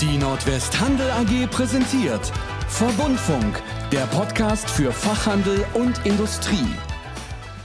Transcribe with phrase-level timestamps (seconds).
[0.00, 2.32] Die Nordwest Handel AG präsentiert
[2.68, 3.60] Verbundfunk,
[3.90, 6.68] der Podcast für Fachhandel und Industrie.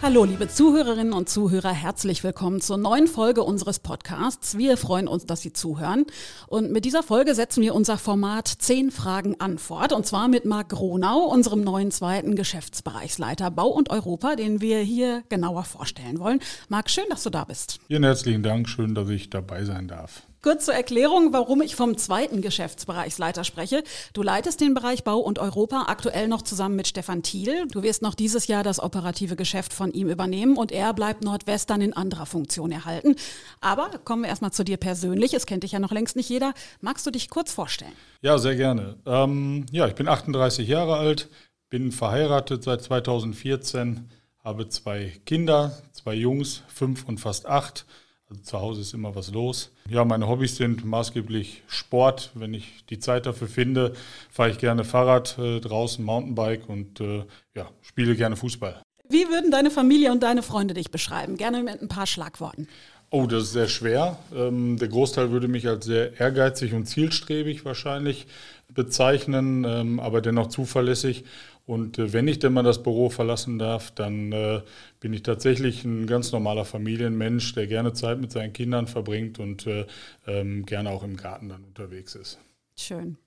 [0.01, 4.57] Hallo, liebe Zuhörerinnen und Zuhörer, herzlich willkommen zur neuen Folge unseres Podcasts.
[4.57, 6.05] Wir freuen uns, dass Sie zuhören.
[6.47, 9.93] Und mit dieser Folge setzen wir unser Format 10 Fragen Antwort.
[9.93, 15.21] Und zwar mit Marc Gronau, unserem neuen zweiten Geschäftsbereichsleiter Bau und Europa, den wir hier
[15.29, 16.39] genauer vorstellen wollen.
[16.67, 17.79] Marc, schön, dass du da bist.
[17.85, 18.67] Vielen herzlichen Dank.
[18.67, 20.23] Schön, dass ich dabei sein darf.
[20.43, 23.81] Kurz zur Erklärung, warum ich vom zweiten Geschäftsbereichsleiter spreche.
[24.11, 27.65] Du leitest den Bereich Bau und Europa aktuell noch zusammen mit Stefan Thiel.
[27.71, 31.79] Du wirst noch dieses Jahr das operative Geschäft von ihm übernehmen und er bleibt Nordwestern
[31.79, 33.15] in anderer Funktion erhalten.
[33.61, 35.33] Aber kommen wir erstmal zu dir persönlich.
[35.33, 36.53] Es kennt dich ja noch längst nicht jeder.
[36.81, 37.93] Magst du dich kurz vorstellen?
[38.21, 38.97] Ja, sehr gerne.
[39.05, 41.29] Ähm, ja, ich bin 38 Jahre alt,
[41.69, 47.85] bin verheiratet seit 2014, habe zwei Kinder, zwei Jungs, fünf und fast acht.
[48.33, 49.71] Also zu Hause ist immer was los.
[49.89, 52.31] Ja, meine Hobbys sind maßgeblich Sport.
[52.33, 53.93] Wenn ich die Zeit dafür finde,
[54.31, 57.25] fahre ich gerne Fahrrad äh, draußen, Mountainbike und äh,
[57.55, 58.81] ja, spiele gerne Fußball.
[59.09, 61.37] Wie würden deine Familie und deine Freunde dich beschreiben?
[61.37, 62.67] Gerne mit ein paar Schlagworten.
[63.09, 64.17] Oh, das ist sehr schwer.
[64.35, 68.25] Ähm, der Großteil würde mich als sehr ehrgeizig und zielstrebig wahrscheinlich
[68.73, 71.25] bezeichnen, ähm, aber dennoch zuverlässig.
[71.65, 74.61] Und äh, wenn ich denn mal das Büro verlassen darf, dann äh,
[74.99, 79.65] bin ich tatsächlich ein ganz normaler Familienmensch, der gerne Zeit mit seinen Kindern verbringt und
[79.67, 79.85] äh,
[80.27, 82.37] ähm, gerne auch im Garten dann unterwegs ist.
[82.77, 83.17] Schön.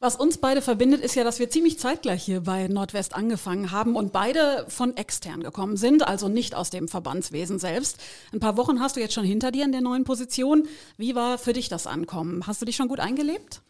[0.00, 3.96] Was uns beide verbindet, ist ja, dass wir ziemlich zeitgleich hier bei Nordwest angefangen haben
[3.96, 7.98] und beide von extern gekommen sind, also nicht aus dem Verbandswesen selbst.
[8.32, 10.68] Ein paar Wochen hast du jetzt schon hinter dir in der neuen Position.
[10.98, 12.46] Wie war für dich das Ankommen?
[12.46, 13.60] Hast du dich schon gut eingelebt?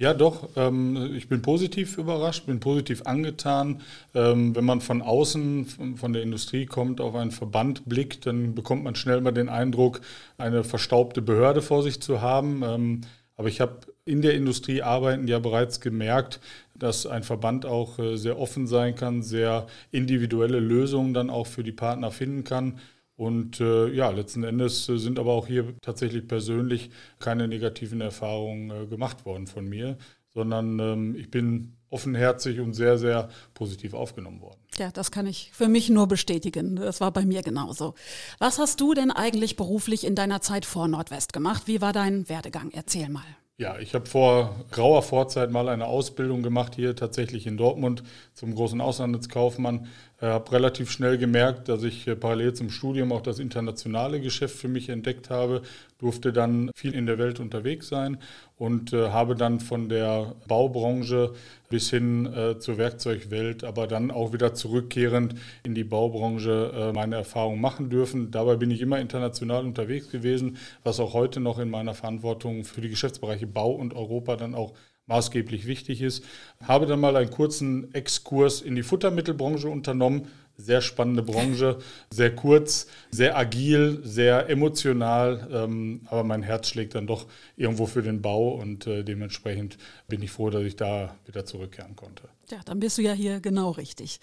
[0.00, 0.48] Ja, doch.
[0.56, 3.82] Ähm, ich bin positiv überrascht, bin positiv angetan.
[4.14, 8.84] Ähm, wenn man von außen, von der Industrie kommt, auf einen Verband blickt, dann bekommt
[8.84, 10.00] man schnell mal den Eindruck,
[10.36, 12.62] eine verstaubte Behörde vor sich zu haben.
[12.62, 13.00] Ähm,
[13.36, 16.38] aber ich habe in der Industrie arbeiten ja bereits gemerkt,
[16.76, 21.64] dass ein Verband auch äh, sehr offen sein kann, sehr individuelle Lösungen dann auch für
[21.64, 22.78] die Partner finden kann.
[23.18, 28.70] Und äh, ja, letzten Endes äh, sind aber auch hier tatsächlich persönlich keine negativen Erfahrungen
[28.70, 29.98] äh, gemacht worden von mir,
[30.32, 34.60] sondern ähm, ich bin offenherzig und sehr, sehr positiv aufgenommen worden.
[34.78, 36.76] Ja, das kann ich für mich nur bestätigen.
[36.76, 37.94] Das war bei mir genauso.
[38.38, 41.64] Was hast du denn eigentlich beruflich in deiner Zeit vor Nordwest gemacht?
[41.66, 42.70] Wie war dein Werdegang?
[42.72, 43.24] Erzähl mal.
[43.60, 48.54] Ja, ich habe vor grauer Vorzeit mal eine Ausbildung gemacht hier tatsächlich in Dortmund zum
[48.54, 49.88] großen Auslandskaufmann.
[50.20, 54.56] Äh, habe relativ schnell gemerkt, dass ich äh, parallel zum Studium auch das internationale Geschäft
[54.56, 55.62] für mich entdeckt habe,
[55.98, 58.18] durfte dann viel in der Welt unterwegs sein
[58.56, 61.34] und äh, habe dann von der Baubranche
[61.68, 67.60] bis hin äh, zur Werkzeugwelt, aber dann auch wieder zurückkehrend in die Baubranche meine Erfahrungen
[67.60, 68.30] machen dürfen.
[68.30, 72.80] Dabei bin ich immer international unterwegs gewesen, was auch heute noch in meiner Verantwortung für
[72.80, 74.72] die Geschäftsbereiche Bau und Europa dann auch
[75.08, 76.24] maßgeblich wichtig ist.
[76.62, 80.28] Habe dann mal einen kurzen Exkurs in die Futtermittelbranche unternommen.
[80.60, 81.78] Sehr spannende Branche,
[82.10, 87.26] sehr kurz, sehr agil, sehr emotional, ähm, aber mein Herz schlägt dann doch
[87.56, 91.94] irgendwo für den Bau und äh, dementsprechend bin ich froh, dass ich da wieder zurückkehren
[91.94, 92.24] konnte.
[92.50, 94.18] Ja, dann bist du ja hier genau richtig.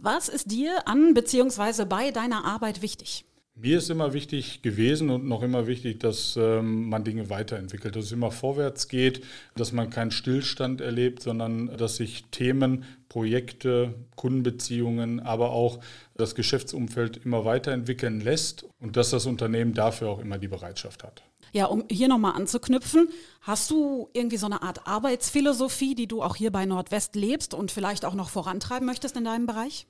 [0.00, 1.84] Was ist dir an bzw.
[1.84, 3.24] bei deiner Arbeit wichtig?
[3.60, 8.04] Mir ist immer wichtig gewesen und noch immer wichtig, dass ähm, man Dinge weiterentwickelt, dass
[8.04, 9.24] es immer vorwärts geht,
[9.56, 15.80] dass man keinen Stillstand erlebt, sondern dass sich Themen, Projekte, Kundenbeziehungen, aber auch
[16.16, 21.24] das Geschäftsumfeld immer weiterentwickeln lässt und dass das Unternehmen dafür auch immer die Bereitschaft hat.
[21.52, 23.08] Ja, um hier nochmal anzuknüpfen,
[23.40, 27.72] hast du irgendwie so eine Art Arbeitsphilosophie, die du auch hier bei Nordwest lebst und
[27.72, 29.88] vielleicht auch noch vorantreiben möchtest in deinem Bereich?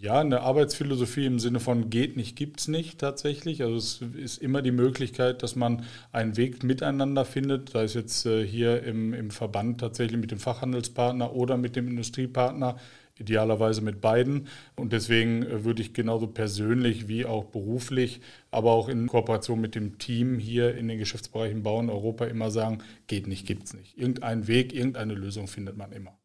[0.00, 3.62] Ja, eine Arbeitsphilosophie im Sinne von geht nicht, gibt es nicht tatsächlich.
[3.62, 8.24] Also es ist immer die Möglichkeit, dass man einen Weg miteinander findet, sei es jetzt
[8.24, 12.78] äh, hier im, im Verband tatsächlich mit dem Fachhandelspartner oder mit dem Industriepartner,
[13.18, 14.48] idealerweise mit beiden.
[14.74, 19.74] Und deswegen äh, würde ich genauso persönlich wie auch beruflich, aber auch in Kooperation mit
[19.74, 23.98] dem Team hier in den Geschäftsbereichen Bauen Europa immer sagen, geht nicht, gibt es nicht.
[23.98, 26.18] Irgendeinen Weg, irgendeine Lösung findet man immer.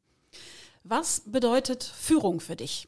[0.85, 2.87] Was bedeutet Führung für dich?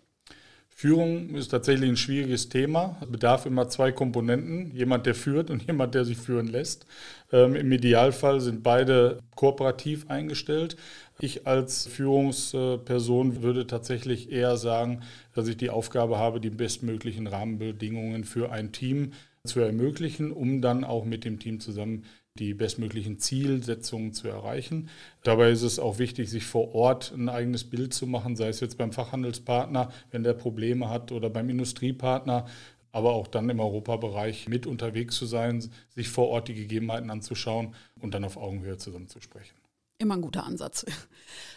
[0.79, 2.97] Führung ist tatsächlich ein schwieriges Thema.
[3.01, 4.69] Es bedarf immer zwei Komponenten.
[4.75, 6.85] Jemand, der führt und jemand, der sich führen lässt.
[7.31, 10.77] Ähm, Im Idealfall sind beide kooperativ eingestellt.
[11.19, 15.01] Ich als Führungsperson würde tatsächlich eher sagen,
[15.33, 19.13] dass ich die Aufgabe habe, die bestmöglichen Rahmenbedingungen für ein Team
[19.45, 22.03] zu ermöglichen, um dann auch mit dem Team zusammen
[22.39, 24.89] die bestmöglichen Zielsetzungen zu erreichen.
[25.24, 28.60] Dabei ist es auch wichtig, sich vor Ort ein eigenes Bild zu machen, sei es
[28.60, 32.45] jetzt beim Fachhandelspartner, wenn der Probleme hat, oder beim Industriepartner,
[32.92, 37.75] aber auch dann im Europabereich mit unterwegs zu sein, sich vor Ort die Gegebenheiten anzuschauen
[38.00, 39.67] und dann auf Augenhöhe zusammen zu sprechen.
[40.00, 40.86] Immer ein guter Ansatz.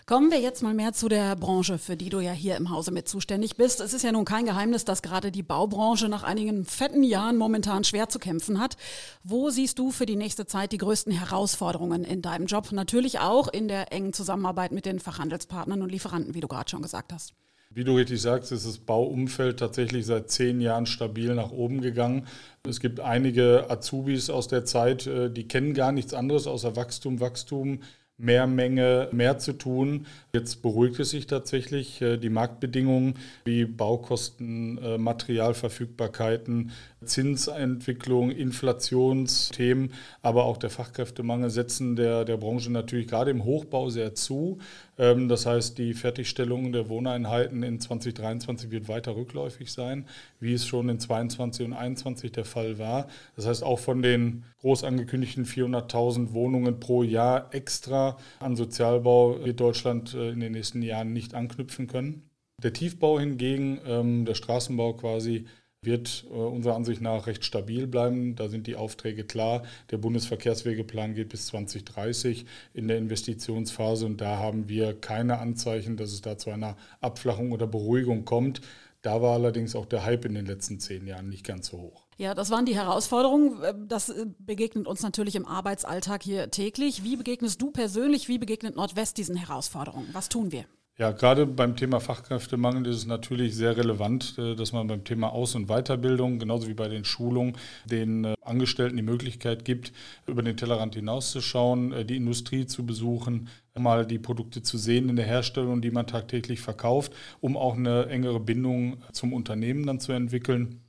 [0.07, 2.91] Kommen wir jetzt mal mehr zu der Branche, für die du ja hier im Hause
[2.91, 3.81] mit zuständig bist.
[3.81, 7.85] Es ist ja nun kein Geheimnis, dass gerade die Baubranche nach einigen fetten Jahren momentan
[7.85, 8.79] schwer zu kämpfen hat.
[9.23, 12.73] Wo siehst du für die nächste Zeit die größten Herausforderungen in deinem Job?
[12.73, 16.81] Natürlich auch in der engen Zusammenarbeit mit den Fachhandelspartnern und Lieferanten, wie du gerade schon
[16.83, 17.35] gesagt hast.
[17.73, 22.27] Wie du richtig sagst, ist das Bauumfeld tatsächlich seit zehn Jahren stabil nach oben gegangen.
[22.67, 27.21] Es gibt einige Azubis aus der Zeit, äh, die kennen gar nichts anderes außer Wachstum,
[27.21, 27.83] Wachstum
[28.21, 30.07] mehr Menge, mehr zu tun.
[30.33, 32.01] Jetzt beruhigt es sich tatsächlich.
[32.03, 33.15] Äh, die Marktbedingungen
[33.45, 36.73] wie Baukosten, äh, Materialverfügbarkeiten,
[37.05, 44.15] Zinsentwicklung, Inflationsthemen, aber auch der Fachkräftemangel setzen der, der Branche natürlich gerade im Hochbau sehr
[44.15, 44.59] zu.
[45.01, 50.07] Ähm, das heißt, die Fertigstellung der Wohneinheiten in 2023 wird weiter rückläufig sein,
[50.41, 53.09] wie es schon in 2022 und 2021 der Fall war.
[53.35, 59.59] Das heißt, auch von den groß angekündigten 400.000 Wohnungen pro Jahr extra an Sozialbau wird
[59.59, 62.29] Deutschland äh, in den nächsten Jahren nicht anknüpfen können.
[62.63, 65.47] Der Tiefbau hingegen, ähm, der Straßenbau quasi,
[65.83, 68.37] wird äh, unserer Ansicht nach recht stabil bleiben.
[68.37, 69.63] Da sind die Aufträge klar.
[69.91, 72.45] Der Bundesverkehrswegeplan geht bis 2030
[72.75, 77.53] in der Investitionsphase und da haben wir keine Anzeichen, dass es da zu einer Abflachung
[77.53, 78.61] oder Beruhigung kommt.
[79.03, 82.05] Da war allerdings auch der Hype in den letzten zehn Jahren nicht ganz so hoch.
[82.19, 83.89] Ja, das waren die Herausforderungen.
[83.89, 87.03] Das äh, begegnet uns natürlich im Arbeitsalltag hier täglich.
[87.05, 90.11] Wie begegnest du persönlich, wie begegnet Nordwest diesen Herausforderungen?
[90.13, 90.67] Was tun wir?
[91.01, 95.33] Ja, gerade beim Thema Fachkräftemangel ist es natürlich sehr relevant, äh, dass man beim Thema
[95.33, 97.57] Aus- und Weiterbildung, genauso wie bei den Schulungen,
[97.87, 99.95] den äh, Angestellten die Möglichkeit gibt,
[100.27, 105.17] über den Tellerrand hinauszuschauen, äh, die Industrie zu besuchen, mal die Produkte zu sehen in
[105.17, 110.13] der Herstellung, die man tagtäglich verkauft, um auch eine engere Bindung zum Unternehmen dann zu
[110.13, 110.81] entwickeln.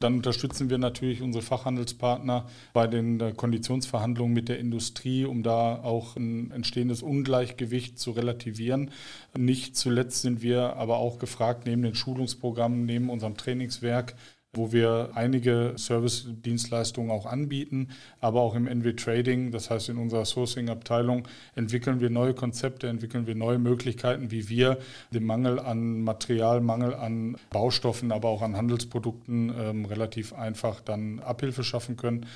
[0.00, 5.82] Dann unterstützen wir natürlich unsere Fachhandelspartner bei den äh, Konditionsverhandlungen mit der Industrie, um da
[5.82, 8.90] auch ein entstehendes Ungleichgewicht zu relativieren.
[9.36, 14.16] Nicht zuletzt sind wir aber auch gefragt, neben den Schulungsprogrammen, neben unserem Trainingswerk,
[14.54, 17.88] wo wir einige Service-Dienstleistungen auch anbieten,
[18.20, 23.26] aber auch im NW Trading, das heißt in unserer Sourcing-Abteilung, entwickeln wir neue Konzepte, entwickeln
[23.26, 24.78] wir neue Möglichkeiten, wie wir
[25.12, 31.20] den Mangel an Material, Mangel an Baustoffen, aber auch an Handelsprodukten ähm, relativ einfach dann
[31.20, 32.26] Abhilfe schaffen können.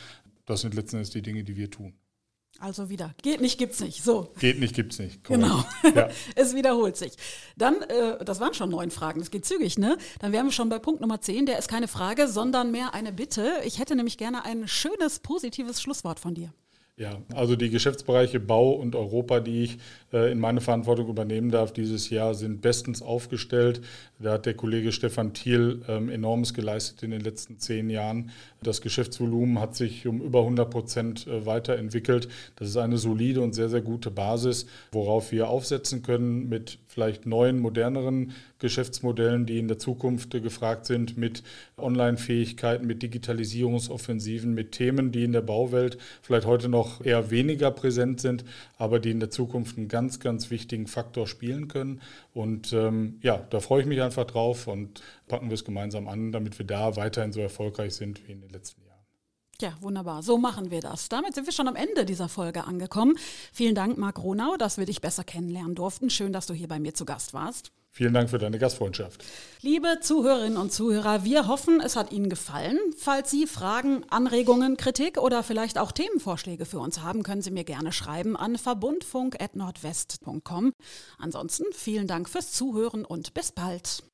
[0.47, 1.93] Das sind letzten Endes die Dinge, die wir tun.
[2.61, 4.03] Also wieder, geht nicht, gibt's nicht.
[4.03, 4.33] So.
[4.41, 5.23] Geht nicht, gibt's nicht.
[5.23, 5.45] Korrekt.
[5.45, 5.65] Genau.
[5.95, 6.09] Ja.
[6.35, 7.13] es wiederholt sich.
[7.57, 9.97] Dann, äh, das waren schon neun Fragen, das geht zügig, ne?
[10.19, 11.47] Dann wären wir schon bei Punkt Nummer zehn.
[11.47, 13.49] Der ist keine Frage, sondern mehr eine Bitte.
[13.65, 16.53] Ich hätte nämlich gerne ein schönes, positives Schlusswort von dir.
[16.99, 19.79] Ja, also die Geschäftsbereiche Bau und Europa, die ich
[20.13, 23.83] äh, in meine Verantwortung übernehmen darf dieses Jahr, sind bestens aufgestellt.
[24.19, 28.33] Da hat der Kollege Stefan Thiel ähm, enormes geleistet in den letzten zehn Jahren.
[28.63, 32.29] Das Geschäftsvolumen hat sich um über 100 Prozent äh, weiterentwickelt.
[32.57, 37.27] Das ist eine solide und sehr, sehr gute Basis, worauf wir aufsetzen können mit vielleicht
[37.27, 41.45] neuen, moderneren Geschäftsmodellen, die in der Zukunft äh, gefragt sind, mit
[41.77, 48.21] Online-Fähigkeiten, mit Digitalisierungsoffensiven, mit Themen, die in der Bauwelt vielleicht heute noch eher weniger präsent
[48.21, 48.45] sind,
[48.77, 52.01] aber die in der Zukunft einen ganz, ganz wichtigen Faktor spielen können.
[52.35, 56.33] Und ähm, ja, da freue ich mich einfach drauf und packen wir es gemeinsam an,
[56.33, 58.89] damit wir da weiterhin so erfolgreich sind wie in den letzten Jahren.
[59.61, 60.23] Ja, wunderbar.
[60.23, 61.09] So machen wir das.
[61.09, 63.19] Damit sind wir schon am Ende dieser Folge angekommen.
[63.53, 66.11] Vielen Dank, Marc Ronau, dass wir dich besser kennenlernen durften.
[66.11, 67.73] Schön, dass du hier bei mir zu Gast warst.
[67.91, 69.25] Vielen Dank für deine Gastfreundschaft.
[69.61, 72.79] Liebe Zuhörerinnen und Zuhörer, wir hoffen, es hat Ihnen gefallen.
[72.97, 77.65] Falls Sie Fragen, Anregungen, Kritik oder vielleicht auch Themenvorschläge für uns haben, können Sie mir
[77.65, 80.73] gerne schreiben an verbundfunk.nordwest.com.
[81.19, 84.05] Ansonsten vielen Dank fürs Zuhören und bis bald.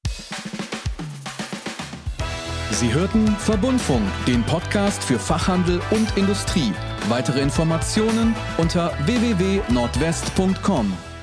[2.74, 6.72] Sie hörten Verbundfunk, den Podcast für Fachhandel und Industrie.
[7.08, 11.13] Weitere Informationen unter www.nordwest.com.